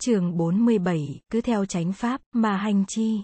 Chương 0.00 0.36
47, 0.36 1.20
cứ 1.30 1.40
theo 1.40 1.64
chánh 1.64 1.92
pháp 1.92 2.20
mà 2.32 2.56
hành 2.56 2.84
chi. 2.88 3.22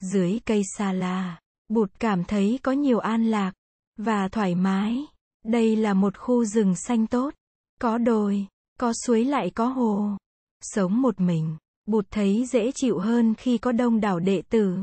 Dưới 0.00 0.40
cây 0.46 0.62
sa 0.76 0.92
la, 0.92 1.40
Bụt 1.68 1.90
cảm 1.98 2.24
thấy 2.24 2.58
có 2.62 2.72
nhiều 2.72 2.98
an 2.98 3.30
lạc 3.30 3.52
và 3.96 4.28
thoải 4.28 4.54
mái. 4.54 5.04
Đây 5.44 5.76
là 5.76 5.94
một 5.94 6.18
khu 6.18 6.44
rừng 6.44 6.76
xanh 6.76 7.06
tốt, 7.06 7.34
có 7.80 7.98
đồi, 7.98 8.46
có 8.78 8.92
suối 9.06 9.24
lại 9.24 9.50
có 9.50 9.66
hồ. 9.66 10.16
Sống 10.60 11.02
một 11.02 11.20
mình, 11.20 11.56
Bụt 11.86 12.06
thấy 12.10 12.46
dễ 12.46 12.72
chịu 12.74 12.98
hơn 12.98 13.34
khi 13.34 13.58
có 13.58 13.72
đông 13.72 14.00
đảo 14.00 14.20
đệ 14.20 14.42
tử. 14.42 14.78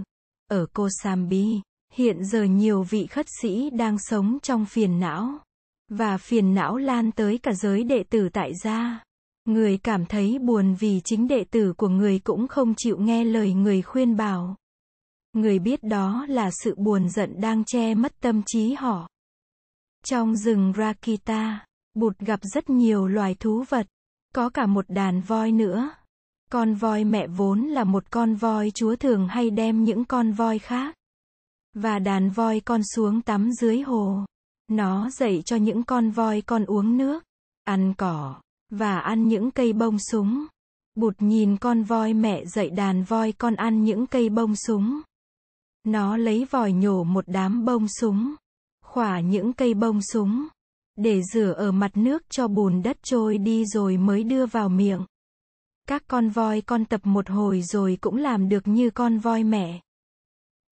Ở 0.47 0.65
Kosambi, 0.73 1.61
hiện 1.93 2.25
giờ 2.25 2.43
nhiều 2.43 2.83
vị 2.83 3.07
khất 3.07 3.25
sĩ 3.41 3.69
đang 3.69 3.99
sống 3.99 4.37
trong 4.43 4.65
phiền 4.65 4.99
não 4.99 5.39
và 5.89 6.17
phiền 6.17 6.53
não 6.53 6.77
lan 6.77 7.11
tới 7.11 7.37
cả 7.37 7.53
giới 7.53 7.83
đệ 7.83 8.03
tử 8.03 8.29
tại 8.33 8.51
gia. 8.63 9.06
Người 9.47 9.77
cảm 9.77 10.05
thấy 10.05 10.39
buồn 10.39 10.75
vì 10.79 11.01
chính 11.03 11.27
đệ 11.27 11.43
tử 11.43 11.73
của 11.77 11.89
người 11.89 12.19
cũng 12.19 12.47
không 12.47 12.73
chịu 12.77 12.97
nghe 12.97 13.23
lời 13.23 13.53
người 13.53 13.81
khuyên 13.81 14.15
bảo. 14.15 14.55
Người 15.33 15.59
biết 15.59 15.83
đó 15.83 16.25
là 16.29 16.51
sự 16.51 16.75
buồn 16.75 17.09
giận 17.09 17.41
đang 17.41 17.63
che 17.63 17.93
mất 17.95 18.13
tâm 18.19 18.41
trí 18.45 18.73
họ. 18.73 19.09
Trong 20.05 20.35
rừng 20.35 20.73
Rakita, 20.77 21.65
Bụt 21.93 22.19
gặp 22.19 22.39
rất 22.43 22.69
nhiều 22.69 23.07
loài 23.07 23.35
thú 23.39 23.63
vật, 23.69 23.87
có 24.35 24.49
cả 24.49 24.65
một 24.65 24.85
đàn 24.87 25.21
voi 25.21 25.51
nữa. 25.51 25.89
Con 26.51 26.73
voi 26.73 27.03
mẹ 27.03 27.27
vốn 27.27 27.61
là 27.61 27.83
một 27.83 28.11
con 28.11 28.35
voi 28.35 28.71
chúa 28.71 28.95
thường 28.95 29.27
hay 29.27 29.49
đem 29.49 29.83
những 29.83 30.05
con 30.05 30.31
voi 30.31 30.59
khác. 30.59 30.95
Và 31.73 31.99
đàn 31.99 32.29
voi 32.29 32.59
con 32.59 32.81
xuống 32.95 33.21
tắm 33.21 33.51
dưới 33.51 33.81
hồ. 33.81 34.25
Nó 34.67 35.09
dạy 35.09 35.41
cho 35.45 35.55
những 35.55 35.83
con 35.83 36.09
voi 36.09 36.41
con 36.41 36.65
uống 36.65 36.97
nước, 36.97 37.23
ăn 37.63 37.93
cỏ, 37.97 38.41
và 38.69 38.99
ăn 38.99 39.27
những 39.27 39.51
cây 39.51 39.73
bông 39.73 39.99
súng. 39.99 40.45
Bụt 40.95 41.15
nhìn 41.19 41.57
con 41.57 41.83
voi 41.83 42.13
mẹ 42.13 42.45
dạy 42.45 42.69
đàn 42.69 43.03
voi 43.03 43.31
con 43.31 43.55
ăn 43.55 43.83
những 43.83 44.07
cây 44.07 44.29
bông 44.29 44.55
súng. 44.55 45.01
Nó 45.83 46.17
lấy 46.17 46.45
vòi 46.45 46.71
nhổ 46.71 47.03
một 47.03 47.23
đám 47.27 47.65
bông 47.65 47.87
súng, 47.87 48.35
khỏa 48.83 49.19
những 49.19 49.53
cây 49.53 49.73
bông 49.73 50.01
súng, 50.01 50.47
để 50.95 51.21
rửa 51.33 51.53
ở 51.57 51.71
mặt 51.71 51.91
nước 51.97 52.23
cho 52.29 52.47
bùn 52.47 52.81
đất 52.83 52.97
trôi 53.03 53.37
đi 53.37 53.65
rồi 53.65 53.97
mới 53.97 54.23
đưa 54.23 54.45
vào 54.45 54.69
miệng. 54.69 55.05
Các 55.87 56.03
con 56.07 56.29
voi 56.29 56.61
con 56.61 56.85
tập 56.85 57.01
một 57.03 57.29
hồi 57.29 57.61
rồi 57.61 57.97
cũng 58.01 58.17
làm 58.17 58.49
được 58.49 58.67
như 58.67 58.89
con 58.89 59.17
voi 59.17 59.43
mẹ. 59.43 59.81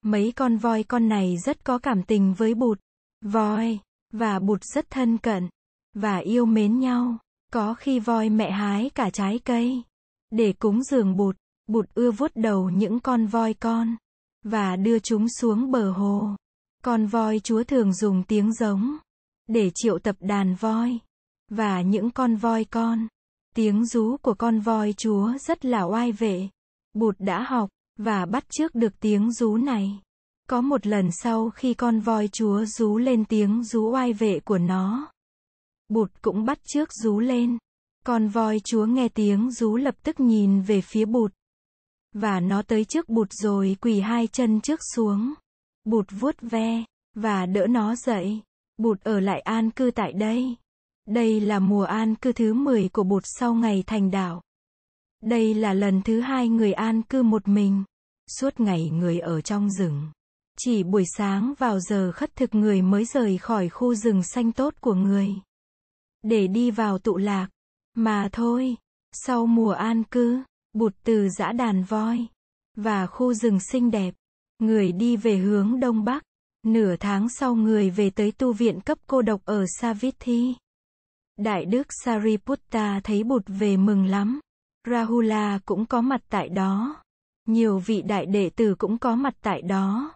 Mấy 0.02 0.34
con 0.36 0.58
voi 0.58 0.84
con 0.84 1.10
này 1.10 1.38
rất 1.38 1.64
có 1.64 1.78
cảm 1.78 2.04
tình 2.04 2.34
với 2.34 2.54
bụt, 2.54 2.80
voi, 3.22 3.80
và 4.12 4.40
bụt 4.40 4.64
rất 4.64 4.90
thân 4.90 5.18
cận, 5.18 5.50
và 5.94 6.18
yêu 6.18 6.46
mến 6.46 6.80
nhau. 6.80 7.18
Có 7.54 7.74
khi 7.74 8.00
voi 8.00 8.30
mẹ 8.30 8.52
hái 8.52 8.90
cả 8.96 9.10
trái 9.10 9.40
cây. 9.40 9.84
Để 10.32 10.54
cúng 10.54 10.84
dường 10.84 11.18
bụt, 11.18 11.36
bụt 11.68 11.86
ưa 11.94 12.12
vuốt 12.12 12.32
đầu 12.36 12.70
những 12.70 13.00
con 13.00 13.26
voi 13.26 13.54
con. 13.54 13.96
Và 14.44 14.76
đưa 14.76 15.00
chúng 15.00 15.30
xuống 15.30 15.72
bờ 15.72 15.92
hồ. 15.92 16.36
Con 16.84 17.06
voi 17.06 17.40
chúa 17.40 17.64
thường 17.64 17.94
dùng 17.94 18.24
tiếng 18.24 18.54
giống. 18.54 18.98
Để 19.48 19.72
triệu 19.76 20.00
tập 20.00 20.16
đàn 20.20 20.56
voi. 20.56 21.00
Và 21.52 21.82
những 21.82 22.12
con 22.12 22.36
voi 22.36 22.66
con. 22.66 23.08
Tiếng 23.56 23.86
rú 23.86 24.18
của 24.18 24.34
con 24.34 24.60
voi 24.60 24.94
chúa 24.98 25.34
rất 25.48 25.66
là 25.66 25.84
oai 25.84 26.12
vệ. 26.12 26.50
Bụt 26.94 27.16
đã 27.20 27.44
học, 27.44 27.70
và 27.98 28.26
bắt 28.26 28.44
trước 28.50 28.76
được 28.76 29.00
tiếng 29.00 29.32
rú 29.32 29.58
này. 29.58 30.02
Có 30.50 30.62
một 30.62 30.88
lần 30.88 31.10
sau 31.12 31.50
khi 31.50 31.74
con 31.74 32.00
voi 32.00 32.28
chúa 32.28 32.66
rú 32.66 32.98
lên 32.98 33.26
tiếng 33.26 33.64
rú 33.64 33.92
oai 33.92 34.14
vệ 34.14 34.40
của 34.40 34.58
nó, 34.58 35.12
Bụt 35.90 36.12
cũng 36.22 36.46
bắt 36.46 36.60
trước 36.64 36.94
rú 36.94 37.20
lên. 37.20 37.58
Con 38.06 38.28
voi 38.28 38.60
chúa 38.60 38.86
nghe 38.86 39.10
tiếng 39.10 39.52
rú 39.52 39.76
lập 39.76 39.96
tức 40.04 40.20
nhìn 40.20 40.62
về 40.62 40.82
phía 40.82 41.06
bụt. 41.06 41.34
Và 42.14 42.40
nó 42.40 42.62
tới 42.62 42.86
trước 42.86 43.10
bụt 43.10 43.28
rồi 43.32 43.78
quỳ 43.82 44.00
hai 44.00 44.28
chân 44.28 44.62
trước 44.62 44.80
xuống. 44.96 45.34
Bụt 45.84 46.06
vuốt 46.20 46.36
ve, 46.42 46.84
và 47.16 47.46
đỡ 47.46 47.68
nó 47.68 47.96
dậy. 47.96 48.42
Bụt 48.78 49.02
ở 49.02 49.20
lại 49.20 49.40
an 49.40 49.72
cư 49.72 49.92
tại 49.96 50.14
đây. 50.14 50.56
Đây 51.06 51.40
là 51.40 51.60
mùa 51.60 51.84
an 51.84 52.16
cư 52.16 52.32
thứ 52.32 52.54
10 52.54 52.90
của 52.90 53.04
bụt 53.04 53.24
sau 53.26 53.56
ngày 53.56 53.84
thành 53.88 54.12
đạo. 54.12 54.42
Đây 55.24 55.54
là 55.54 55.74
lần 55.74 56.02
thứ 56.02 56.20
hai 56.20 56.50
người 56.50 56.74
an 56.74 57.02
cư 57.02 57.24
một 57.24 57.48
mình. 57.48 57.84
Suốt 58.40 58.60
ngày 58.60 58.90
người 58.90 59.20
ở 59.20 59.42
trong 59.42 59.70
rừng. 59.70 60.12
Chỉ 60.58 60.84
buổi 60.84 61.04
sáng 61.18 61.54
vào 61.58 61.80
giờ 61.80 62.12
khất 62.12 62.36
thực 62.36 62.56
người 62.56 62.82
mới 62.82 63.06
rời 63.06 63.38
khỏi 63.38 63.70
khu 63.70 63.96
rừng 63.96 64.24
xanh 64.24 64.52
tốt 64.52 64.74
của 64.82 64.94
người 64.94 65.36
để 66.26 66.48
đi 66.48 66.72
vào 66.72 66.98
tụ 66.98 67.18
lạc. 67.18 67.48
Mà 67.96 68.30
thôi, 68.32 68.76
sau 69.12 69.46
mùa 69.46 69.72
an 69.72 70.04
cư, 70.04 70.44
bụt 70.74 70.94
từ 71.04 71.30
dã 71.30 71.52
đàn 71.52 71.84
voi 71.84 72.28
và 72.76 73.08
khu 73.08 73.34
rừng 73.34 73.60
xinh 73.60 73.92
đẹp, 73.92 74.14
người 74.60 74.92
đi 74.92 75.18
về 75.18 75.38
hướng 75.38 75.80
đông 75.80 76.04
bắc. 76.04 76.24
Nửa 76.64 76.96
tháng 76.96 77.30
sau 77.30 77.56
người 77.56 77.90
về 77.90 78.10
tới 78.10 78.32
tu 78.32 78.54
viện 78.54 78.82
cấp 78.82 78.98
cô 79.08 79.22
độc 79.22 79.42
ở 79.46 79.66
Savithi. 79.80 80.56
Đại 81.38 81.66
đức 81.66 81.88
Sariputta 82.04 83.00
thấy 83.04 83.24
bụt 83.24 83.44
về 83.48 83.78
mừng 83.78 84.06
lắm. 84.06 84.40
Rahula 84.88 85.60
cũng 85.66 85.86
có 85.86 86.02
mặt 86.02 86.22
tại 86.30 86.50
đó. 86.50 87.02
Nhiều 87.48 87.80
vị 87.80 88.02
đại 88.02 88.26
đệ 88.26 88.50
tử 88.50 88.76
cũng 88.78 88.98
có 88.98 89.16
mặt 89.16 89.34
tại 89.42 89.62
đó. 89.62 90.12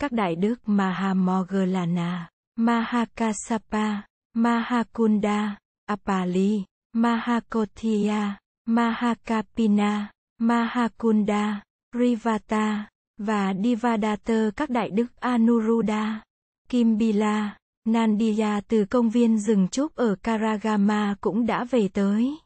Các 0.00 0.12
đại 0.12 0.36
đức 0.36 0.54
Mahamoggallana, 0.66 2.30
Mahakasapa, 2.56 4.02
Mahakunda, 4.34 5.56
Apali, 5.86 6.64
Mahakothia, 6.92 8.38
Mahakapina, 8.66 10.10
Mahakunda, 10.38 11.62
Rivata, 11.94 12.88
và 13.18 13.54
Divadatta 13.64 14.50
các 14.56 14.70
đại 14.70 14.90
đức 14.90 15.20
Anuruddha, 15.20 16.22
Kimbila, 16.68 17.56
Nandiya 17.84 18.60
từ 18.68 18.84
công 18.84 19.10
viên 19.10 19.38
rừng 19.38 19.68
trúc 19.68 19.94
ở 19.94 20.16
Karagama 20.22 21.14
cũng 21.20 21.46
đã 21.46 21.64
về 21.64 21.88
tới. 21.88 22.36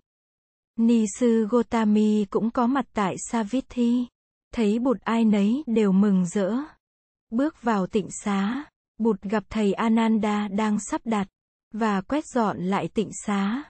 Ni 0.76 1.04
sư 1.18 1.47
Gotami 1.50 2.24
cũng 2.24 2.50
có 2.50 2.66
mặt 2.66 2.86
tại 2.92 3.16
Savithi. 3.30 4.06
Thấy 4.54 4.78
bụt 4.78 5.00
ai 5.00 5.24
nấy 5.24 5.62
đều 5.66 5.92
mừng 5.92 6.26
rỡ. 6.26 6.56
Bước 7.30 7.62
vào 7.62 7.86
tịnh 7.86 8.08
xá, 8.24 8.64
bụt 8.98 9.22
gặp 9.22 9.44
thầy 9.50 9.72
Ananda 9.72 10.48
đang 10.48 10.78
sắp 10.80 11.00
đặt 11.04 11.28
và 11.78 12.00
quét 12.00 12.26
dọn 12.26 12.59
lại 12.59 12.88
tịnh 12.88 13.10
xá. 13.12 13.62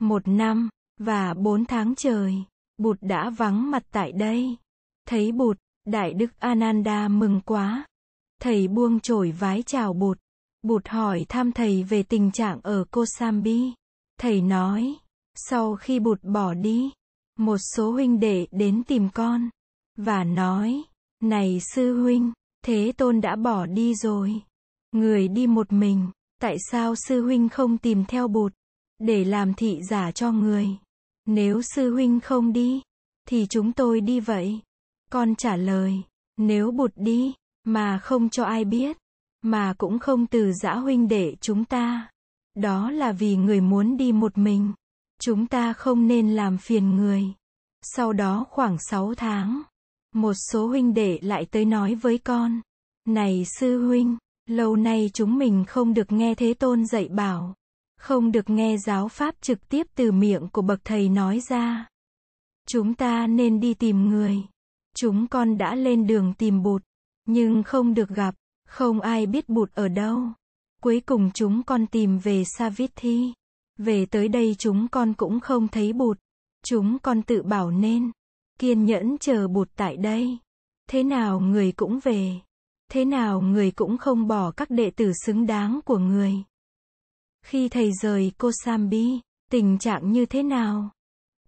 Một 0.00 0.28
năm, 0.28 0.68
và 1.00 1.34
bốn 1.34 1.64
tháng 1.64 1.94
trời, 1.94 2.34
Bụt 2.78 2.98
đã 3.00 3.30
vắng 3.30 3.70
mặt 3.70 3.82
tại 3.90 4.12
đây. 4.12 4.56
Thấy 5.08 5.32
Bụt, 5.32 5.58
Đại 5.86 6.14
Đức 6.14 6.30
Ananda 6.38 7.08
mừng 7.08 7.40
quá. 7.40 7.86
Thầy 8.40 8.68
buông 8.68 9.00
chổi 9.00 9.30
vái 9.30 9.62
chào 9.62 9.92
Bụt. 9.92 10.18
Bụt 10.62 10.88
hỏi 10.88 11.26
thăm 11.28 11.52
thầy 11.52 11.82
về 11.82 12.02
tình 12.02 12.30
trạng 12.30 12.60
ở 12.62 12.84
Kosambi. 12.90 13.72
Thầy 14.20 14.40
nói, 14.40 14.94
sau 15.34 15.76
khi 15.76 16.00
Bụt 16.00 16.22
bỏ 16.22 16.54
đi, 16.54 16.90
một 17.38 17.58
số 17.58 17.92
huynh 17.92 18.20
đệ 18.20 18.46
đến 18.50 18.82
tìm 18.84 19.08
con, 19.14 19.48
và 19.96 20.24
nói, 20.24 20.82
này 21.22 21.60
sư 21.74 22.02
huynh, 22.02 22.32
Thế 22.64 22.92
Tôn 22.96 23.20
đã 23.20 23.36
bỏ 23.36 23.66
đi 23.66 23.94
rồi. 23.94 24.40
Người 24.92 25.28
đi 25.28 25.46
một 25.46 25.72
mình, 25.72 26.10
Tại 26.44 26.56
sao 26.70 26.94
sư 26.94 27.22
huynh 27.22 27.48
không 27.48 27.78
tìm 27.78 28.04
theo 28.04 28.28
bụt, 28.28 28.52
để 28.98 29.24
làm 29.24 29.54
thị 29.54 29.80
giả 29.90 30.12
cho 30.12 30.32
người? 30.32 30.68
Nếu 31.26 31.62
sư 31.62 31.94
huynh 31.94 32.20
không 32.20 32.52
đi, 32.52 32.82
thì 33.28 33.46
chúng 33.50 33.72
tôi 33.72 34.00
đi 34.00 34.20
vậy. 34.20 34.60
Con 35.10 35.34
trả 35.34 35.56
lời, 35.56 36.02
nếu 36.36 36.70
bụt 36.70 36.92
đi, 36.96 37.34
mà 37.64 37.98
không 37.98 38.28
cho 38.28 38.44
ai 38.44 38.64
biết, 38.64 38.96
mà 39.42 39.74
cũng 39.78 39.98
không 39.98 40.26
từ 40.26 40.52
giã 40.52 40.74
huynh 40.74 41.08
để 41.08 41.36
chúng 41.40 41.64
ta. 41.64 42.10
Đó 42.54 42.90
là 42.90 43.12
vì 43.12 43.36
người 43.36 43.60
muốn 43.60 43.96
đi 43.96 44.12
một 44.12 44.38
mình. 44.38 44.72
Chúng 45.20 45.46
ta 45.46 45.72
không 45.72 46.08
nên 46.08 46.30
làm 46.30 46.58
phiền 46.58 46.96
người. 46.96 47.24
Sau 47.82 48.12
đó 48.12 48.46
khoảng 48.50 48.76
6 48.78 49.14
tháng, 49.14 49.62
một 50.14 50.34
số 50.50 50.66
huynh 50.66 50.94
đệ 50.94 51.18
lại 51.22 51.46
tới 51.50 51.64
nói 51.64 51.94
với 51.94 52.18
con. 52.18 52.60
Này 53.08 53.44
sư 53.58 53.86
huynh, 53.86 54.16
Lâu 54.46 54.76
nay 54.76 55.10
chúng 55.14 55.38
mình 55.38 55.64
không 55.68 55.94
được 55.94 56.12
nghe 56.12 56.34
Thế 56.34 56.54
Tôn 56.54 56.86
dạy 56.86 57.08
bảo, 57.08 57.54
không 57.96 58.32
được 58.32 58.50
nghe 58.50 58.76
giáo 58.76 59.08
pháp 59.08 59.34
trực 59.40 59.68
tiếp 59.68 59.86
từ 59.94 60.12
miệng 60.12 60.48
của 60.52 60.62
bậc 60.62 60.80
thầy 60.84 61.08
nói 61.08 61.40
ra. 61.48 61.86
Chúng 62.68 62.94
ta 62.94 63.26
nên 63.26 63.60
đi 63.60 63.74
tìm 63.74 64.08
người. 64.08 64.36
Chúng 64.96 65.26
con 65.26 65.58
đã 65.58 65.74
lên 65.74 66.06
đường 66.06 66.34
tìm 66.38 66.62
bụt, 66.62 66.82
nhưng 67.26 67.62
không 67.62 67.94
được 67.94 68.08
gặp, 68.08 68.34
không 68.68 69.00
ai 69.00 69.26
biết 69.26 69.48
bụt 69.48 69.72
ở 69.74 69.88
đâu. 69.88 70.22
Cuối 70.82 71.00
cùng 71.06 71.30
chúng 71.34 71.62
con 71.62 71.86
tìm 71.86 72.18
về 72.18 72.44
Savithi. 72.44 73.32
Về 73.78 74.06
tới 74.06 74.28
đây 74.28 74.54
chúng 74.58 74.88
con 74.88 75.14
cũng 75.14 75.40
không 75.40 75.68
thấy 75.68 75.92
bụt. 75.92 76.18
Chúng 76.64 76.98
con 76.98 77.22
tự 77.22 77.42
bảo 77.42 77.70
nên, 77.70 78.10
kiên 78.58 78.84
nhẫn 78.84 79.18
chờ 79.18 79.48
bụt 79.48 79.68
tại 79.76 79.96
đây. 79.96 80.38
Thế 80.90 81.02
nào 81.02 81.40
người 81.40 81.72
cũng 81.72 82.00
về. 82.02 82.40
Thế 82.90 83.04
nào 83.04 83.40
người 83.40 83.70
cũng 83.70 83.98
không 83.98 84.28
bỏ 84.28 84.50
các 84.50 84.70
đệ 84.70 84.90
tử 84.90 85.12
xứng 85.26 85.46
đáng 85.46 85.80
của 85.84 85.98
người. 85.98 86.34
Khi 87.46 87.68
thầy 87.68 87.92
rời 88.02 88.32
cô 88.38 88.50
Sambi, 88.64 89.20
tình 89.50 89.78
trạng 89.78 90.12
như 90.12 90.26
thế 90.26 90.42
nào? 90.42 90.90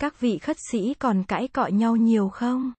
Các 0.00 0.20
vị 0.20 0.38
khất 0.38 0.56
sĩ 0.70 0.94
còn 0.94 1.24
cãi 1.28 1.48
cọ 1.48 1.66
nhau 1.66 1.96
nhiều 1.96 2.28
không? 2.28 2.72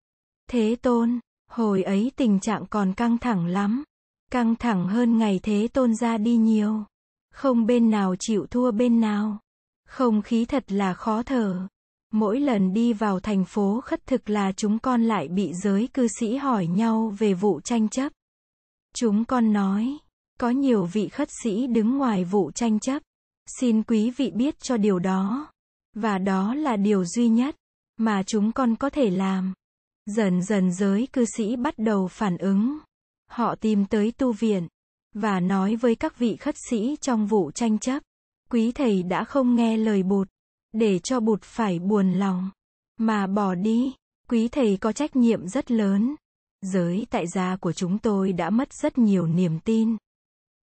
Thế 0.49 0.75
tôn, 0.81 1.19
hồi 1.49 1.83
ấy 1.83 2.11
tình 2.15 2.39
trạng 2.39 2.65
còn 2.69 2.93
căng 2.93 3.17
thẳng 3.17 3.45
lắm. 3.45 3.83
Căng 4.31 4.55
thẳng 4.55 4.87
hơn 4.87 5.17
ngày 5.17 5.39
thế 5.43 5.67
tôn 5.73 5.95
ra 5.95 6.17
đi 6.17 6.35
nhiều. 6.35 6.83
Không 7.33 7.65
bên 7.65 7.89
nào 7.89 8.15
chịu 8.19 8.45
thua 8.45 8.71
bên 8.71 9.01
nào. 9.01 9.39
Không 9.87 10.21
khí 10.21 10.45
thật 10.45 10.71
là 10.71 10.93
khó 10.93 11.23
thở. 11.23 11.67
Mỗi 12.13 12.39
lần 12.39 12.73
đi 12.73 12.93
vào 12.93 13.19
thành 13.19 13.45
phố 13.45 13.81
khất 13.81 14.05
thực 14.05 14.29
là 14.29 14.51
chúng 14.51 14.79
con 14.79 15.03
lại 15.03 15.27
bị 15.27 15.53
giới 15.53 15.87
cư 15.93 16.07
sĩ 16.19 16.35
hỏi 16.35 16.67
nhau 16.67 17.13
về 17.17 17.33
vụ 17.33 17.59
tranh 17.59 17.89
chấp. 17.89 18.11
Chúng 18.99 19.25
con 19.25 19.53
nói, 19.53 19.97
có 20.39 20.49
nhiều 20.49 20.85
vị 20.85 21.07
khất 21.07 21.29
sĩ 21.43 21.67
đứng 21.67 21.97
ngoài 21.97 22.23
vụ 22.23 22.51
tranh 22.51 22.79
chấp. 22.79 23.03
Xin 23.59 23.83
quý 23.83 24.11
vị 24.11 24.31
biết 24.31 24.59
cho 24.59 24.77
điều 24.77 24.99
đó. 24.99 25.51
Và 25.95 26.17
đó 26.17 26.53
là 26.55 26.75
điều 26.75 27.05
duy 27.05 27.29
nhất 27.29 27.55
mà 27.97 28.23
chúng 28.23 28.51
con 28.51 28.75
có 28.75 28.89
thể 28.89 29.09
làm. 29.09 29.53
Dần 30.05 30.43
dần 30.43 30.73
giới 30.73 31.07
cư 31.13 31.25
sĩ 31.25 31.55
bắt 31.55 31.73
đầu 31.77 32.07
phản 32.07 32.37
ứng. 32.37 32.77
Họ 33.29 33.55
tìm 33.55 33.85
tới 33.85 34.11
tu 34.11 34.31
viện 34.31 34.67
và 35.13 35.39
nói 35.39 35.75
với 35.75 35.95
các 35.95 36.19
vị 36.19 36.35
khất 36.35 36.55
sĩ 36.69 36.95
trong 37.01 37.27
vụ 37.27 37.51
tranh 37.51 37.79
chấp. 37.79 38.03
Quý 38.49 38.71
thầy 38.71 39.03
đã 39.03 39.23
không 39.23 39.55
nghe 39.55 39.77
lời 39.77 40.03
bụt, 40.03 40.27
để 40.73 40.99
cho 40.99 41.19
bụt 41.19 41.41
phải 41.41 41.79
buồn 41.79 42.13
lòng, 42.13 42.49
mà 42.97 43.27
bỏ 43.27 43.55
đi. 43.55 43.93
Quý 44.29 44.47
thầy 44.47 44.77
có 44.77 44.91
trách 44.91 45.15
nhiệm 45.15 45.47
rất 45.47 45.71
lớn. 45.71 46.15
Giới 46.61 47.07
tại 47.09 47.27
gia 47.27 47.55
của 47.55 47.73
chúng 47.73 47.97
tôi 47.97 48.33
đã 48.33 48.49
mất 48.49 48.73
rất 48.73 48.97
nhiều 48.97 49.27
niềm 49.27 49.59
tin. 49.59 49.97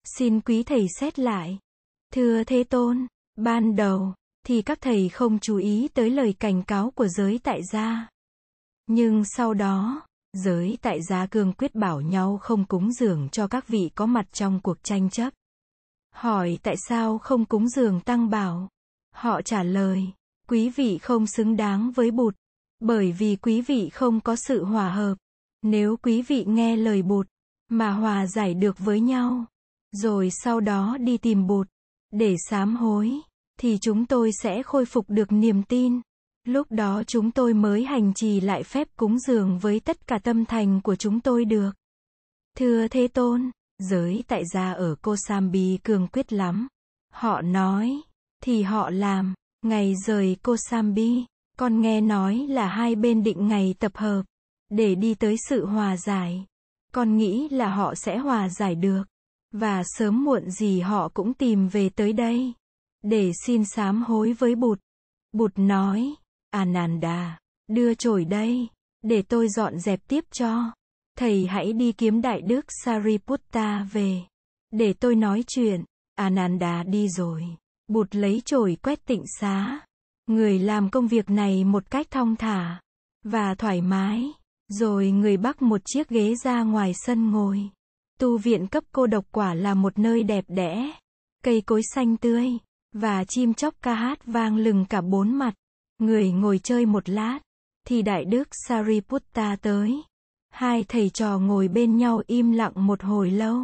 Xin 0.05 0.41
quý 0.41 0.63
thầy 0.63 0.87
xét 1.01 1.19
lại. 1.19 1.59
Thưa 2.13 2.45
Thế 2.45 2.65
Tôn, 2.65 3.07
ban 3.37 3.77
đầu, 3.77 4.15
thì 4.47 4.63
các 4.63 4.79
thầy 4.81 5.09
không 5.09 5.39
chú 5.39 5.57
ý 5.57 5.89
tới 5.95 6.11
lời 6.11 6.35
cảnh 6.39 6.63
cáo 6.63 6.91
của 6.91 7.09
giới 7.09 7.41
tại 7.43 7.61
gia. 7.73 8.09
Nhưng 8.87 9.25
sau 9.25 9.55
đó, 9.55 10.07
giới 10.33 10.79
tại 10.83 11.03
gia 11.03 11.27
cương 11.27 11.53
quyết 11.53 11.75
bảo 11.75 12.01
nhau 12.01 12.39
không 12.43 12.65
cúng 12.65 12.93
dường 12.93 13.29
cho 13.29 13.49
các 13.49 13.69
vị 13.69 13.91
có 13.95 14.07
mặt 14.07 14.27
trong 14.33 14.61
cuộc 14.63 14.83
tranh 14.83 15.11
chấp. 15.11 15.33
Hỏi 16.15 16.59
tại 16.63 16.77
sao 16.89 17.19
không 17.19 17.45
cúng 17.45 17.69
dường 17.69 18.01
tăng 18.01 18.31
bảo? 18.31 18.69
Họ 19.15 19.43
trả 19.43 19.63
lời, 19.63 20.05
quý 20.49 20.71
vị 20.71 20.99
không 20.99 21.27
xứng 21.27 21.57
đáng 21.57 21.91
với 21.91 22.11
bụt, 22.11 22.35
bởi 22.81 23.13
vì 23.13 23.37
quý 23.37 23.61
vị 23.61 23.89
không 23.89 24.21
có 24.21 24.37
sự 24.37 24.65
hòa 24.65 24.91
hợp. 24.91 25.15
Nếu 25.63 25.97
quý 25.97 26.23
vị 26.23 26.45
nghe 26.49 26.77
lời 26.77 27.03
bụt, 27.03 27.27
mà 27.69 27.91
hòa 27.91 28.27
giải 28.27 28.55
được 28.55 28.79
với 28.79 29.01
nhau, 29.01 29.45
rồi 29.93 30.31
sau 30.31 30.61
đó 30.61 30.97
đi 31.01 31.17
tìm 31.17 31.47
bụt, 31.47 31.69
để 32.13 32.37
sám 32.51 32.77
hối, 32.77 33.13
thì 33.61 33.79
chúng 33.81 34.07
tôi 34.07 34.31
sẽ 34.43 34.63
khôi 34.63 34.85
phục 34.85 35.05
được 35.09 35.33
niềm 35.33 35.63
tin. 35.63 36.01
Lúc 36.45 36.67
đó 36.71 37.03
chúng 37.07 37.31
tôi 37.31 37.55
mới 37.55 37.85
hành 37.85 38.15
trì 38.15 38.41
lại 38.41 38.63
phép 38.63 38.89
cúng 38.97 39.19
dường 39.19 39.59
với 39.59 39.81
tất 39.81 40.07
cả 40.07 40.19
tâm 40.19 40.45
thành 40.45 40.81
của 40.81 40.97
chúng 40.97 41.21
tôi 41.21 41.45
được. 41.45 41.71
Thưa 42.57 42.89
Thế 42.89 43.09
Tôn, 43.09 43.51
giới 43.79 44.25
tại 44.29 44.43
gia 44.55 44.73
ở 44.73 44.95
Kosambi 45.03 45.79
cường 45.83 46.09
quyết 46.09 46.33
lắm. 46.33 46.69
Họ 47.13 47.43
nói, 47.43 48.01
thì 48.43 48.63
họ 48.63 48.91
làm, 48.91 49.35
ngày 49.63 49.95
rời 50.07 50.37
Kosambi, 50.43 51.25
con 51.59 51.81
nghe 51.81 52.01
nói 52.01 52.47
là 52.49 52.69
hai 52.69 52.95
bên 52.95 53.23
định 53.23 53.49
ngày 53.49 53.75
tập 53.79 53.93
hợp, 53.97 54.23
để 54.69 54.95
đi 54.95 55.15
tới 55.15 55.37
sự 55.49 55.67
hòa 55.67 55.97
giải. 55.97 56.47
Con 56.93 57.17
nghĩ 57.17 57.49
là 57.49 57.75
họ 57.75 57.95
sẽ 57.95 58.19
hòa 58.19 58.49
giải 58.49 58.75
được, 58.75 59.03
và 59.53 59.83
sớm 59.85 60.25
muộn 60.25 60.51
gì 60.51 60.81
họ 60.81 61.09
cũng 61.09 61.35
tìm 61.35 61.69
về 61.69 61.89
tới 61.89 62.13
đây, 62.13 62.53
để 63.03 63.33
xin 63.47 63.65
sám 63.65 64.03
hối 64.03 64.33
với 64.33 64.55
Bụt. 64.55 64.81
Bụt 65.33 65.53
nói, 65.57 66.15
Ananda, 66.51 67.39
đưa 67.69 67.95
chổi 67.95 68.25
đây, 68.25 68.69
để 69.03 69.23
tôi 69.23 69.49
dọn 69.49 69.79
dẹp 69.79 70.01
tiếp 70.09 70.25
cho. 70.33 70.73
Thầy 71.19 71.47
hãy 71.47 71.73
đi 71.73 71.93
kiếm 71.93 72.21
Đại 72.21 72.41
Đức 72.41 72.65
Sariputta 72.85 73.87
về, 73.93 74.23
để 74.71 74.93
tôi 74.93 75.15
nói 75.15 75.45
chuyện. 75.47 75.85
Ananda 76.15 76.83
đi 76.83 77.09
rồi. 77.09 77.45
Bụt 77.89 78.15
lấy 78.15 78.43
chổi 78.45 78.77
quét 78.83 79.05
tịnh 79.07 79.25
xá. 79.41 79.81
Người 80.27 80.59
làm 80.59 80.91
công 80.91 81.09
việc 81.09 81.31
này 81.31 81.65
một 81.65 81.91
cách 81.91 82.07
thong 82.11 82.37
thả 82.37 82.81
và 83.25 83.55
thoải 83.55 83.81
mái. 83.81 84.33
Rồi 84.69 85.11
người 85.11 85.37
bắc 85.37 85.63
một 85.63 85.81
chiếc 85.85 86.09
ghế 86.09 86.35
ra 86.35 86.63
ngoài 86.63 86.93
sân 86.95 87.31
ngồi. 87.31 87.71
Tu 88.19 88.39
viện 88.39 88.67
cấp 88.67 88.85
cô 88.93 89.07
độc 89.07 89.25
quả 89.33 89.55
là 89.55 89.75
một 89.75 89.99
nơi 89.99 90.23
đẹp 90.23 90.45
đẽ. 90.49 90.93
Cây 91.45 91.61
cối 91.61 91.83
xanh 91.95 92.17
tươi, 92.17 92.51
và 92.93 93.25
chim 93.25 93.55
chóc 93.55 93.75
ca 93.83 93.95
hát 93.95 94.27
vang 94.27 94.57
lừng 94.57 94.87
cả 94.89 95.01
bốn 95.01 95.35
mặt. 95.35 95.55
Người 95.99 96.31
ngồi 96.33 96.59
chơi 96.59 96.87
một 96.87 97.09
lát, 97.09 97.39
thì 97.87 98.03
Đại 98.03 98.25
Đức 98.25 98.49
Sariputta 98.67 99.57
tới. 99.57 100.03
Hai 100.51 100.85
thầy 100.89 101.11
trò 101.11 101.39
ngồi 101.39 101.69
bên 101.69 101.97
nhau 101.97 102.23
im 102.27 102.53
lặng 102.53 102.73
một 102.75 103.03
hồi 103.03 103.31
lâu. 103.31 103.61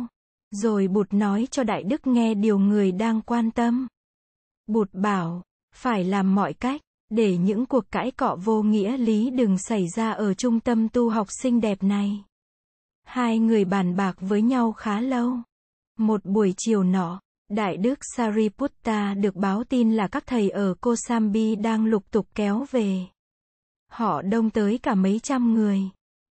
Rồi 0.51 0.89
Bụt 0.89 1.13
nói 1.13 1.49
cho 1.51 1.65
Đại 1.65 1.83
Đức 1.83 2.07
nghe 2.07 2.35
điều 2.35 2.59
người 2.59 2.93
đang 2.93 3.21
quan 3.23 3.51
tâm. 3.51 3.87
Bụt 4.67 4.89
bảo, 4.93 5.43
phải 5.75 6.05
làm 6.05 6.35
mọi 6.35 6.53
cách, 6.53 6.81
để 7.13 7.37
những 7.37 7.67
cuộc 7.67 7.91
cãi 7.91 8.11
cọ 8.11 8.37
vô 8.45 8.63
nghĩa 8.63 8.97
lý 8.97 9.31
đừng 9.31 9.59
xảy 9.59 9.87
ra 9.97 10.11
ở 10.11 10.35
trung 10.35 10.61
tâm 10.61 10.89
tu 10.89 11.11
học 11.11 11.29
xinh 11.43 11.61
đẹp 11.61 11.83
này. 11.83 12.25
Hai 13.05 13.39
người 13.39 13.65
bàn 13.65 13.97
bạc 13.97 14.17
với 14.21 14.43
nhau 14.43 14.73
khá 14.73 15.01
lâu. 15.01 15.37
Một 15.99 16.25
buổi 16.25 16.55
chiều 16.57 16.83
nọ, 16.83 17.21
Đại 17.49 17.77
đức 17.77 17.99
Sariputta 18.17 19.15
được 19.15 19.37
báo 19.37 19.65
tin 19.65 19.93
là 19.93 20.09
các 20.09 20.27
thầy 20.27 20.51
ở 20.51 20.75
Kosambi 20.81 21.57
đang 21.57 21.87
lục 21.87 22.11
tục 22.11 22.27
kéo 22.35 22.67
về. 22.71 23.07
Họ 23.91 24.23
đông 24.23 24.51
tới 24.51 24.79
cả 24.79 24.95
mấy 24.95 25.21
trăm 25.23 25.55
người. 25.55 25.81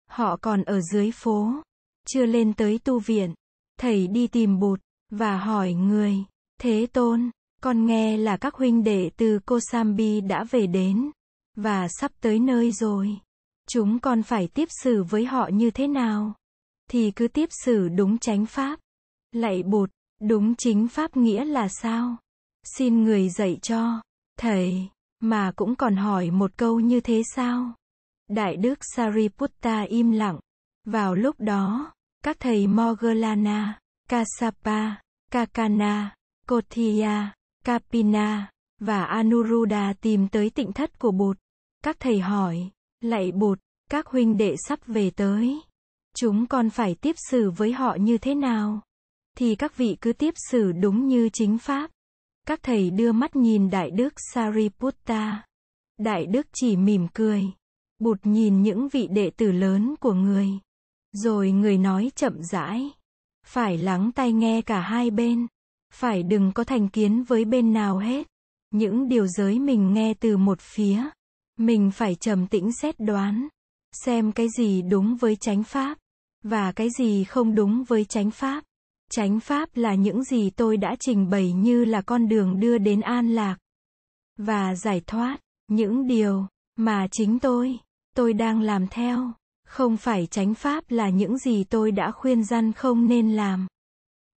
Họ 0.09 0.37
còn 0.41 0.63
ở 0.63 0.81
dưới 0.81 1.11
phố, 1.11 1.53
chưa 2.07 2.25
lên 2.25 2.53
tới 2.53 2.79
tu 2.83 2.99
viện. 2.99 3.33
Thầy 3.79 4.07
đi 4.07 4.27
tìm 4.27 4.59
bụt, 4.59 4.79
và 5.09 5.37
hỏi 5.37 5.73
người, 5.73 6.15
Thế 6.61 6.87
Tôn, 6.93 7.29
con 7.61 7.85
nghe 7.85 8.17
là 8.17 8.37
các 8.37 8.55
huynh 8.55 8.83
đệ 8.83 9.09
từ 9.17 9.39
Kosambi 9.45 10.21
đã 10.21 10.43
về 10.43 10.67
đến, 10.67 11.11
và 11.55 11.87
sắp 11.87 12.11
tới 12.21 12.39
nơi 12.39 12.71
rồi. 12.71 13.17
Chúng 13.69 13.99
con 13.99 14.23
phải 14.23 14.47
tiếp 14.47 14.67
xử 14.83 15.03
với 15.03 15.25
họ 15.25 15.49
như 15.53 15.71
thế 15.71 15.87
nào? 15.87 16.33
Thì 16.89 17.11
cứ 17.11 17.27
tiếp 17.27 17.49
xử 17.65 17.89
đúng 17.89 18.17
chánh 18.17 18.45
pháp. 18.45 18.79
Lạy 19.31 19.63
bụt, 19.63 19.89
đúng 20.21 20.55
chính 20.55 20.87
pháp 20.87 21.17
nghĩa 21.17 21.45
là 21.45 21.67
sao? 21.67 22.17
Xin 22.77 23.03
người 23.03 23.29
dạy 23.29 23.57
cho. 23.61 24.01
Thầy, 24.39 24.89
mà 25.19 25.51
cũng 25.55 25.75
còn 25.75 25.95
hỏi 25.95 26.31
một 26.31 26.51
câu 26.57 26.79
như 26.79 26.99
thế 26.99 27.21
sao? 27.35 27.73
Đại 28.29 28.55
đức 28.55 28.79
Sariputta 28.95 29.81
im 29.81 30.11
lặng. 30.11 30.39
Vào 30.85 31.15
lúc 31.15 31.35
đó, 31.39 31.93
các 32.23 32.37
thầy 32.39 32.67
mogalana 32.67 33.79
kasapa 34.09 34.95
Kakana, 35.31 36.15
Kothia, 36.47 37.31
Kapina 37.65 38.51
và 38.79 39.03
Anuruddha 39.03 39.93
tìm 40.01 40.27
tới 40.27 40.49
tịnh 40.49 40.73
thất 40.73 40.99
của 40.99 41.11
Bụt. 41.11 41.37
Các 41.83 41.97
thầy 41.99 42.19
hỏi, 42.19 42.69
lạy 43.01 43.31
Bụt, 43.31 43.59
các 43.89 44.07
huynh 44.07 44.37
đệ 44.37 44.55
sắp 44.67 44.79
về 44.87 45.09
tới. 45.09 45.61
Chúng 46.15 46.45
con 46.45 46.69
phải 46.69 46.95
tiếp 46.95 47.15
xử 47.29 47.51
với 47.51 47.71
họ 47.71 47.97
như 47.99 48.17
thế 48.17 48.35
nào? 48.35 48.81
Thì 49.37 49.55
các 49.55 49.77
vị 49.77 49.97
cứ 50.01 50.13
tiếp 50.13 50.33
xử 50.49 50.71
đúng 50.71 51.07
như 51.07 51.29
chính 51.33 51.57
pháp. 51.57 51.91
Các 52.47 52.59
thầy 52.63 52.89
đưa 52.89 53.11
mắt 53.11 53.35
nhìn 53.35 53.69
Đại 53.69 53.91
Đức 53.91 54.13
Sariputta. 54.33 55.43
Đại 55.97 56.25
Đức 56.25 56.47
chỉ 56.53 56.75
mỉm 56.75 57.07
cười. 57.13 57.43
Bụt 57.99 58.19
nhìn 58.23 58.61
những 58.61 58.87
vị 58.87 59.07
đệ 59.11 59.29
tử 59.29 59.51
lớn 59.51 59.95
của 59.99 60.13
người. 60.13 60.49
Rồi 61.11 61.51
người 61.51 61.77
nói 61.77 62.11
chậm 62.15 62.43
rãi. 62.43 62.91
Phải 63.45 63.77
lắng 63.77 64.11
tai 64.15 64.33
nghe 64.33 64.61
cả 64.61 64.81
hai 64.81 65.11
bên. 65.11 65.47
Phải 65.93 66.23
đừng 66.23 66.51
có 66.51 66.63
thành 66.63 66.89
kiến 66.89 67.23
với 67.23 67.45
bên 67.45 67.73
nào 67.73 67.97
hết. 67.97 68.27
Những 68.71 69.07
điều 69.07 69.27
giới 69.27 69.59
mình 69.59 69.93
nghe 69.93 70.13
từ 70.13 70.37
một 70.37 70.61
phía. 70.61 71.03
Mình 71.57 71.91
phải 71.91 72.15
trầm 72.15 72.47
tĩnh 72.47 72.71
xét 72.81 72.99
đoán. 72.99 73.47
Xem 74.05 74.31
cái 74.31 74.47
gì 74.57 74.81
đúng 74.81 75.15
với 75.15 75.35
chánh 75.35 75.63
pháp. 75.63 75.97
Và 76.43 76.71
cái 76.71 76.87
gì 76.97 77.23
không 77.23 77.55
đúng 77.55 77.83
với 77.83 78.05
chánh 78.05 78.31
pháp. 78.31 78.63
Chánh 79.11 79.39
pháp 79.39 79.69
là 79.73 79.95
những 79.95 80.23
gì 80.23 80.49
tôi 80.49 80.77
đã 80.77 80.95
trình 80.99 81.29
bày 81.29 81.51
như 81.51 81.85
là 81.85 82.01
con 82.01 82.27
đường 82.27 82.59
đưa 82.59 82.77
đến 82.77 83.01
an 83.01 83.35
lạc. 83.35 83.57
Và 84.37 84.75
giải 84.75 85.01
thoát. 85.07 85.37
Những 85.67 86.07
điều 86.07 86.45
mà 86.75 87.07
chính 87.11 87.39
tôi, 87.39 87.77
tôi 88.15 88.33
đang 88.33 88.61
làm 88.61 88.87
theo. 88.87 89.31
Không 89.67 89.97
phải 89.97 90.27
chánh 90.27 90.53
pháp 90.53 90.83
là 90.91 91.09
những 91.09 91.37
gì 91.37 91.63
tôi 91.63 91.91
đã 91.91 92.11
khuyên 92.11 92.43
răn 92.43 92.71
không 92.71 93.07
nên 93.07 93.31
làm. 93.31 93.67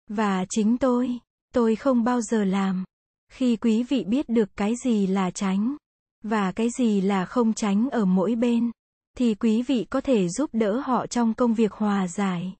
Và 0.08 0.44
chính 0.50 0.78
tôi, 0.78 1.18
tôi 1.54 1.76
không 1.76 2.04
bao 2.04 2.20
giờ 2.20 2.44
làm. 2.44 2.84
Khi 3.32 3.56
quý 3.56 3.82
vị 3.82 4.04
biết 4.04 4.28
được 4.28 4.56
cái 4.56 4.74
gì 4.84 5.06
là 5.06 5.30
tránh 5.30 5.76
và 6.22 6.52
cái 6.52 6.68
gì 6.78 7.00
là 7.00 7.24
không 7.24 7.52
tránh 7.52 7.90
ở 7.90 8.04
mỗi 8.04 8.34
bên, 8.34 8.70
thì 9.18 9.34
quý 9.34 9.62
vị 9.62 9.86
có 9.90 10.00
thể 10.00 10.28
giúp 10.28 10.50
đỡ 10.52 10.82
họ 10.84 11.06
trong 11.06 11.34
công 11.34 11.54
việc 11.54 11.72
hòa 11.72 12.08
giải. 12.08 12.54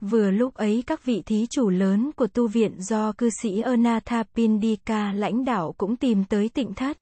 Vừa 0.00 0.30
lúc 0.30 0.54
ấy 0.54 0.84
các 0.86 1.04
vị 1.04 1.22
thí 1.26 1.46
chủ 1.50 1.68
lớn 1.68 2.10
của 2.16 2.26
tu 2.26 2.48
viện 2.48 2.82
do 2.82 3.12
cư 3.12 3.30
sĩ 3.42 3.60
Anathapindika 3.60 5.12
lãnh 5.12 5.44
đạo 5.44 5.74
cũng 5.78 5.96
tìm 5.96 6.24
tới 6.24 6.48
tịnh 6.48 6.74
thất. 6.74 6.98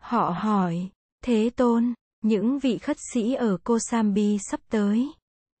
Họ 0.00 0.36
hỏi, 0.38 0.88
Thế 1.24 1.50
Tôn, 1.56 1.94
những 2.22 2.58
vị 2.58 2.78
khất 2.78 2.96
sĩ 3.12 3.34
ở 3.34 3.56
Kosambi 3.64 4.38
sắp 4.50 4.60
tới, 4.70 5.08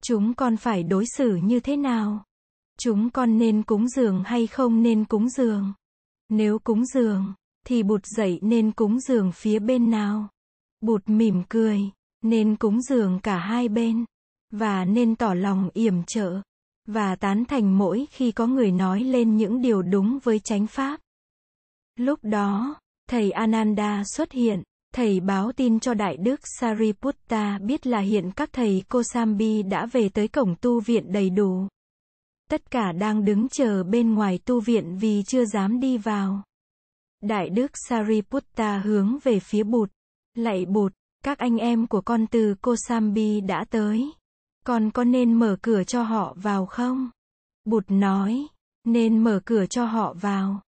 chúng 0.02 0.34
con 0.34 0.56
phải 0.56 0.82
đối 0.82 1.04
xử 1.16 1.36
như 1.36 1.60
thế 1.60 1.76
nào? 1.76 2.24
Chúng 2.80 3.10
con 3.10 3.38
nên 3.38 3.62
cúng 3.62 3.88
dường 3.88 4.22
hay 4.24 4.46
không 4.46 4.82
nên 4.82 5.04
cúng 5.04 5.28
dường? 5.28 5.72
Nếu 6.28 6.58
cúng 6.58 6.84
dường, 6.84 7.34
thì 7.66 7.82
bụt 7.82 8.06
dậy 8.06 8.38
nên 8.42 8.72
cúng 8.72 9.00
dường 9.00 9.32
phía 9.32 9.58
bên 9.58 9.90
nào? 9.90 10.28
Bụt 10.80 11.02
mỉm 11.06 11.42
cười, 11.48 11.80
nên 12.22 12.56
cúng 12.56 12.82
dường 12.82 13.20
cả 13.22 13.38
hai 13.38 13.68
bên, 13.68 14.04
và 14.50 14.84
nên 14.84 15.16
tỏ 15.16 15.34
lòng 15.34 15.70
yểm 15.74 16.02
trợ, 16.02 16.40
và 16.86 17.16
tán 17.16 17.44
thành 17.44 17.78
mỗi 17.78 18.06
khi 18.10 18.32
có 18.32 18.46
người 18.46 18.72
nói 18.72 19.00
lên 19.00 19.36
những 19.36 19.60
điều 19.60 19.82
đúng 19.82 20.18
với 20.22 20.38
chánh 20.38 20.66
pháp. 20.66 21.00
Lúc 21.96 22.18
đó, 22.22 22.74
thầy 23.10 23.30
Ananda 23.30 24.02
xuất 24.04 24.32
hiện, 24.32 24.62
thầy 24.94 25.20
báo 25.20 25.52
tin 25.52 25.80
cho 25.80 25.94
Đại 25.94 26.16
Đức 26.16 26.40
Sariputta 26.60 27.58
biết 27.58 27.86
là 27.86 27.98
hiện 27.98 28.30
các 28.36 28.52
thầy 28.52 28.82
Kosambi 28.88 29.62
đã 29.62 29.86
về 29.86 30.08
tới 30.08 30.28
cổng 30.28 30.54
tu 30.60 30.80
viện 30.80 31.12
đầy 31.12 31.30
đủ. 31.30 31.68
Tất 32.50 32.70
cả 32.70 32.92
đang 32.92 33.24
đứng 33.24 33.48
chờ 33.48 33.84
bên 33.84 34.14
ngoài 34.14 34.38
tu 34.44 34.60
viện 34.60 34.98
vì 34.98 35.22
chưa 35.26 35.44
dám 35.44 35.80
đi 35.80 35.98
vào. 35.98 36.42
Đại 37.20 37.48
Đức 37.48 37.70
Sariputta 37.88 38.78
hướng 38.78 39.18
về 39.24 39.40
phía 39.40 39.62
Bụt. 39.62 39.90
Lạy 40.34 40.66
Bụt, 40.66 40.92
các 41.24 41.38
anh 41.38 41.56
em 41.56 41.86
của 41.86 42.00
con 42.00 42.26
từ 42.26 42.54
Kosambi 42.60 43.40
đã 43.40 43.64
tới. 43.70 44.12
Con 44.66 44.90
có 44.90 45.04
nên 45.04 45.34
mở 45.34 45.56
cửa 45.62 45.84
cho 45.84 46.02
họ 46.02 46.34
vào 46.36 46.66
không? 46.66 47.10
Bụt 47.64 47.84
nói, 47.88 48.46
nên 48.84 49.24
mở 49.24 49.40
cửa 49.44 49.66
cho 49.66 49.84
họ 49.84 50.14
vào. 50.14 50.62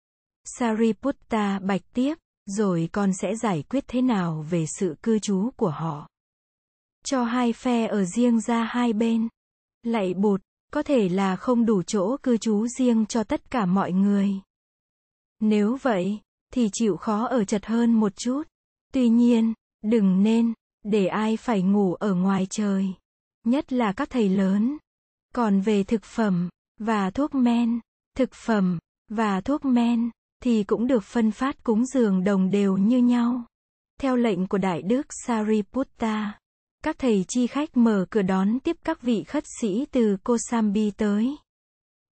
Sariputta 0.45 1.59
bạch 1.59 1.83
tiếp, 1.95 2.15
rồi 2.47 2.89
con 2.93 3.13
sẽ 3.21 3.37
giải 3.37 3.65
quyết 3.69 3.85
thế 3.89 4.03
nào 4.03 4.47
về 4.51 4.65
sự 4.79 4.97
cư 5.03 5.19
trú 5.19 5.51
của 5.57 5.71
họ. 5.71 6.09
Cho 7.05 7.25
hai 7.25 7.53
phe 7.53 7.87
ở 7.87 8.05
riêng 8.05 8.41
ra 8.41 8.65
hai 8.65 8.93
bên. 8.93 9.29
Lạy 9.83 10.15
Bụt, 10.15 10.41
có 10.75 10.83
thể 10.83 11.09
là 11.09 11.37
không 11.37 11.67
đủ 11.67 11.83
chỗ 11.83 12.17
cư 12.23 12.37
trú 12.37 12.67
riêng 12.67 13.07
cho 13.07 13.25
tất 13.25 13.51
cả 13.51 13.67
mọi 13.67 13.93
người. 13.93 14.31
Nếu 15.41 15.79
vậy, 15.83 16.21
thì 16.53 16.69
chịu 16.73 16.97
khó 16.97 17.27
ở 17.27 17.45
chật 17.45 17.67
hơn 17.67 17.93
một 17.93 18.17
chút. 18.17 18.43
Tuy 18.93 19.09
nhiên, 19.09 19.55
đừng 19.83 20.23
nên, 20.23 20.53
để 20.83 21.07
ai 21.07 21.37
phải 21.37 21.63
ngủ 21.63 21.95
ở 21.95 22.15
ngoài 22.15 22.47
trời. 22.51 22.87
Nhất 23.45 23.73
là 23.73 23.93
các 23.93 24.11
thầy 24.11 24.29
lớn. 24.29 24.79
Còn 25.35 25.61
về 25.61 25.85
thực 25.85 26.05
phẩm, 26.05 26.49
và 26.79 27.11
thuốc 27.11 27.35
men, 27.35 27.81
thực 28.17 28.31
phẩm, 28.35 28.79
và 29.09 29.41
thuốc 29.41 29.65
men, 29.65 30.11
thì 30.43 30.65
cũng 30.65 30.87
được 30.87 31.05
phân 31.05 31.31
phát 31.31 31.65
cúng 31.65 31.87
dường 31.87 32.25
đồng 32.25 32.51
đều 32.51 32.77
như 32.77 32.99
nhau. 32.99 33.45
Theo 34.01 34.17
lệnh 34.17 34.47
của 34.47 34.59
Đại 34.59 34.83
Đức 34.83 35.07
Sariputta, 35.27 36.41
các 36.85 36.99
thầy 36.99 37.25
chi 37.29 37.47
khách 37.47 37.77
mở 37.77 38.07
cửa 38.11 38.23
đón 38.23 38.61
tiếp 38.61 38.77
các 38.85 39.03
vị 39.03 39.25
khất 39.25 39.45
sĩ 39.61 39.87
từ 39.91 40.17
Kosambi 40.25 40.91
tới. 40.91 41.37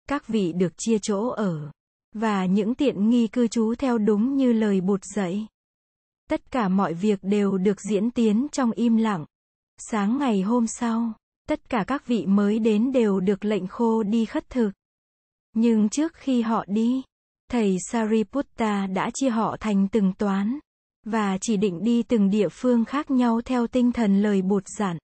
Các 0.08 0.28
vị 0.28 0.54
được 0.54 0.74
chia 0.78 0.98
chỗ 1.02 1.30
ở, 1.30 1.72
và 2.14 2.46
những 2.46 2.76
tiện 2.76 3.10
nghi 3.10 3.28
cư 3.28 3.48
trú 3.48 3.76
theo 3.76 3.98
đúng 3.98 4.36
như 4.36 4.54
lời 4.54 4.82
bụt 4.82 5.00
dạy. 5.16 5.48
Tất 6.30 6.52
cả 6.52 6.68
mọi 6.68 6.94
việc 6.94 7.20
đều 7.22 7.58
được 7.58 7.82
diễn 7.82 8.12
tiến 8.12 8.48
trong 8.52 8.72
im 8.72 8.98
lặng. 8.98 9.26
Sáng 9.78 10.18
ngày 10.18 10.42
hôm 10.42 10.68
sau, 10.68 11.14
tất 11.48 11.70
cả 11.70 11.84
các 11.88 12.08
vị 12.08 12.26
mới 12.26 12.60
đến 12.60 12.92
đều 12.92 13.20
được 13.20 13.46
lệnh 13.46 13.68
khô 13.68 14.04
đi 14.04 14.26
khất 14.26 14.50
thực. 14.50 14.72
Nhưng 15.54 15.90
trước 15.90 16.14
khi 16.14 16.42
họ 16.42 16.66
đi, 16.68 17.02
thầy 17.52 17.78
Sariputta 17.92 18.88
đã 18.88 19.10
chia 19.14 19.30
họ 19.30 19.58
thành 19.60 19.88
từng 19.92 20.14
toán, 20.14 20.60
và 21.04 21.38
chỉ 21.42 21.58
định 21.58 21.84
đi 21.84 22.04
từng 22.04 22.30
địa 22.30 22.50
phương 22.52 22.86
khác 22.86 23.12
nhau 23.12 23.42
theo 23.46 23.68
tinh 23.68 23.92
thần 23.92 24.22
lời 24.22 24.42
bột 24.42 24.64
giản 24.78 24.98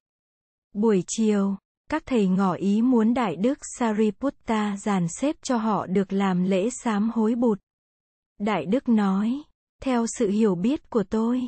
Buổi 0.76 1.04
chiều, 1.08 1.56
các 1.90 2.04
thầy 2.06 2.28
ngỏ 2.28 2.54
ý 2.54 2.82
muốn 2.82 3.14
Đại 3.14 3.36
Đức 3.36 3.58
Sariputta 3.78 4.78
dàn 4.78 5.08
xếp 5.20 5.36
cho 5.42 5.58
họ 5.58 5.88
được 5.88 6.14
làm 6.14 6.44
lễ 6.44 6.70
sám 6.84 7.10
hối 7.14 7.36
bụt. 7.36 7.60
Đại 8.40 8.66
Đức 8.66 8.90
nói, 8.90 9.42
theo 9.82 10.06
sự 10.18 10.30
hiểu 10.30 10.56
biết 10.56 10.90
của 10.90 11.04
tôi, 11.10 11.42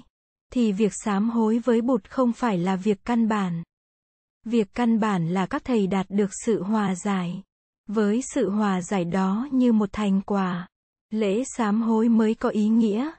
thì 0.54 0.72
việc 0.72 0.92
sám 0.96 1.30
hối 1.30 1.60
với 1.60 1.82
bụt 1.82 2.10
không 2.10 2.34
phải 2.34 2.58
là 2.58 2.76
việc 2.76 2.98
căn 3.06 3.28
bản. 3.28 3.64
Việc 4.46 4.68
căn 4.74 5.00
bản 5.00 5.30
là 5.30 5.46
các 5.46 5.64
thầy 5.66 5.88
đạt 5.88 6.06
được 6.10 6.30
sự 6.46 6.64
hòa 6.64 6.96
giải. 6.96 7.44
Với 7.88 8.22
sự 8.34 8.50
hòa 8.50 8.82
giải 8.82 9.06
đó 9.06 9.48
như 9.52 9.74
một 9.74 9.90
thành 9.94 10.22
quả, 10.22 10.68
lễ 11.10 11.44
sám 11.58 11.82
hối 11.82 12.10
mới 12.10 12.36
có 12.36 12.50
ý 12.50 12.68
nghĩa, 12.68 13.12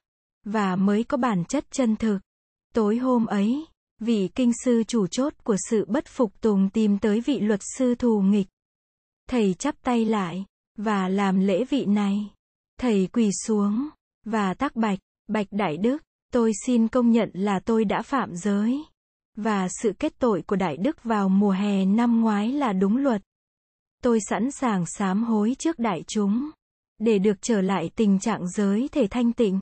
và 0.52 0.76
mới 0.76 1.04
có 1.04 1.16
bản 1.16 1.44
chất 1.44 1.64
chân 1.70 1.96
thực. 1.96 2.18
Tối 2.74 2.96
hôm 2.96 3.26
ấy, 3.26 3.66
vị 4.00 4.28
kinh 4.34 4.52
sư 4.64 4.84
chủ 4.88 5.06
chốt 5.06 5.34
của 5.44 5.56
sự 5.70 5.84
bất 5.88 6.04
phục 6.06 6.40
tùng 6.40 6.70
tìm 6.70 6.98
tới 6.98 7.20
vị 7.20 7.40
luật 7.40 7.60
sư 7.76 7.94
thù 7.94 8.20
nghịch. 8.20 8.46
Thầy 9.28 9.54
chắp 9.54 9.74
tay 9.82 10.04
lại, 10.04 10.44
và 10.76 11.08
làm 11.08 11.40
lễ 11.40 11.64
vị 11.64 11.86
này. 11.86 12.30
Thầy 12.80 13.08
quỳ 13.12 13.30
xuống, 13.46 13.88
và 14.24 14.54
tác 14.54 14.76
bạch, 14.76 14.98
bạch 15.28 15.46
đại 15.50 15.76
đức, 15.76 16.02
tôi 16.32 16.52
xin 16.66 16.88
công 16.88 17.10
nhận 17.10 17.30
là 17.32 17.60
tôi 17.60 17.84
đã 17.84 18.02
phạm 18.02 18.36
giới. 18.36 18.84
Và 19.36 19.68
sự 19.82 19.92
kết 19.98 20.18
tội 20.18 20.42
của 20.42 20.56
đại 20.56 20.76
đức 20.76 21.04
vào 21.04 21.28
mùa 21.28 21.50
hè 21.50 21.84
năm 21.84 22.20
ngoái 22.20 22.52
là 22.52 22.72
đúng 22.72 22.96
luật. 22.96 23.22
Tôi 24.02 24.18
sẵn 24.20 24.50
sàng 24.50 24.84
sám 24.86 25.24
hối 25.24 25.56
trước 25.58 25.78
đại 25.78 26.04
chúng, 26.06 26.50
để 26.98 27.18
được 27.18 27.42
trở 27.42 27.60
lại 27.60 27.90
tình 27.96 28.18
trạng 28.18 28.48
giới 28.48 28.88
thể 28.92 29.06
thanh 29.10 29.32
tịnh 29.32 29.60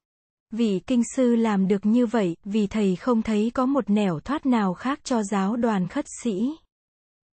vì 0.51 0.81
kinh 0.87 1.03
sư 1.17 1.37
làm 1.37 1.69
được 1.69 1.87
như 1.87 2.07
vậy 2.07 2.37
vì 2.45 2.67
thầy 2.67 2.97
không 2.97 3.23
thấy 3.23 3.51
có 3.55 3.67
một 3.67 3.91
nẻo 3.91 4.21
thoát 4.21 4.47
nào 4.47 4.75
khác 4.75 5.01
cho 5.05 5.23
giáo 5.23 5.57
đoàn 5.57 5.89
khất 5.89 6.05
sĩ. 6.23 6.57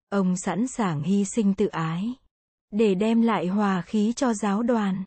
Ông 0.09 0.37
sẵn 0.37 0.67
sàng 0.67 1.03
hy 1.03 1.25
sinh 1.25 1.53
tự 1.53 1.67
ái 1.67 2.13
để 2.71 2.95
đem 2.95 3.21
lại 3.21 3.47
hòa 3.47 3.81
khí 3.81 4.13
cho 4.15 4.33
giáo 4.33 4.63
đoàn. 4.63 5.03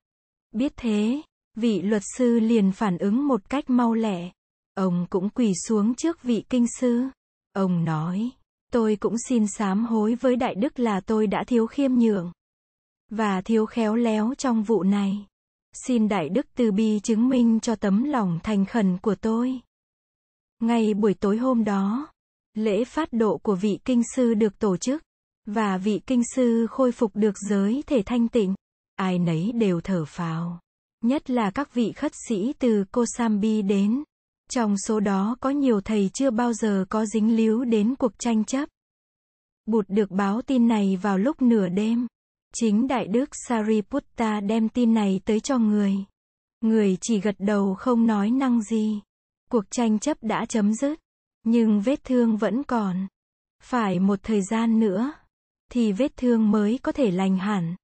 Biết 0.53 0.73
thế, 0.77 1.23
vị 1.57 1.83
luật 1.83 2.03
sư 2.17 2.41
liền 2.41 2.73
phản 2.73 2.99
ứng 2.99 3.29
một 3.29 3.51
cách 3.51 3.71
mau 3.71 3.95
lẹ. 3.95 4.31
Ông 4.75 5.07
cũng 5.11 5.29
quỳ 5.29 5.53
xuống 5.69 5.95
trước 5.95 6.23
vị 6.23 6.45
kinh 6.49 6.67
sư. 6.81 7.05
Ông 7.53 7.85
nói, 7.85 8.31
tôi 8.73 8.97
cũng 8.97 9.15
xin 9.29 9.47
sám 9.47 9.85
hối 9.85 10.15
với 10.15 10.37
đại 10.37 10.55
đức 10.55 10.79
là 10.79 11.01
tôi 11.01 11.27
đã 11.27 11.45
thiếu 11.47 11.67
khiêm 11.67 11.95
nhường 11.95 12.33
và 13.11 13.41
thiếu 13.41 13.67
khéo 13.67 13.95
léo 13.95 14.35
trong 14.39 14.63
vụ 14.63 14.83
này. 14.83 15.27
Xin 15.85 16.09
Đại 16.09 16.29
Đức 16.29 16.47
Từ 16.57 16.73
Bi 16.73 17.01
chứng 17.01 17.29
minh 17.29 17.61
cho 17.61 17.77
tấm 17.77 18.05
lòng 18.05 18.39
thành 18.43 18.65
khẩn 18.65 18.99
của 18.99 19.15
tôi. 19.15 19.61
Ngay 20.61 20.95
buổi 20.95 21.15
tối 21.15 21.37
hôm 21.37 21.65
đó, 21.65 22.13
lễ 22.55 22.85
phát 22.85 23.13
độ 23.13 23.39
của 23.39 23.55
vị 23.55 23.79
kinh 23.85 24.03
sư 24.15 24.35
được 24.35 24.59
tổ 24.59 24.77
chức, 24.77 25.03
và 25.47 25.79
vị 25.79 26.01
kinh 26.07 26.23
sư 26.35 26.67
khôi 26.71 26.93
phục 26.93 27.17
được 27.17 27.35
giới 27.49 27.83
thể 27.87 28.03
thanh 28.07 28.29
tịnh. 28.29 28.55
Ai 28.97 29.19
nấy 29.19 29.53
đều 29.53 29.81
thở 29.81 30.05
phào. 30.05 30.61
Nhất 31.05 31.31
là 31.31 31.51
các 31.51 31.75
vị 31.75 31.93
khất 31.93 32.13
sĩ 32.29 32.53
từ 32.59 32.85
Kosambi 32.93 33.63
đến. 33.63 34.03
Trong 34.51 34.75
số 34.87 35.01
đó 35.01 35.37
có 35.41 35.51
nhiều 35.51 35.81
thầy 35.81 36.11
chưa 36.15 36.31
bao 36.31 36.53
giờ 36.53 36.85
có 36.89 37.07
dính 37.07 37.37
líu 37.37 37.65
đến 37.65 37.95
cuộc 37.95 38.13
tranh 38.19 38.45
chấp. 38.45 38.69
Bụt 39.67 39.85
được 39.89 40.11
báo 40.11 40.43
tin 40.43 40.69
này 40.69 40.99
vào 41.03 41.19
lúc 41.19 41.43
nửa 41.43 41.69
đêm. 41.69 42.07
Chính 42.55 42.87
Đại 42.87 43.07
Đức 43.07 43.29
Sariputta 43.49 44.41
đem 44.41 44.69
tin 44.69 44.95
này 44.95 45.21
tới 45.25 45.41
cho 45.41 45.59
người. 45.59 45.95
Người 46.61 46.97
chỉ 47.01 47.21
gật 47.21 47.35
đầu 47.39 47.75
không 47.75 48.07
nói 48.07 48.31
năng 48.31 48.63
gì. 48.63 49.01
Cuộc 49.51 49.65
tranh 49.71 49.99
chấp 49.99 50.17
đã 50.23 50.47
chấm 50.47 50.75
dứt. 50.75 50.99
Nhưng 51.45 51.81
vết 51.81 52.05
thương 52.05 52.37
vẫn 52.37 52.63
còn. 52.63 53.07
Phải 53.63 53.99
một 53.99 54.19
thời 54.23 54.41
gian 54.51 54.81
nữa. 54.81 55.13
Thì 55.73 55.93
vết 55.93 56.17
thương 56.17 56.51
mới 56.51 56.79
có 56.83 56.93
thể 56.93 57.11
lành 57.11 57.39
hẳn. 57.39 57.77